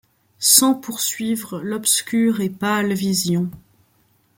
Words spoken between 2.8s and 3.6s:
vision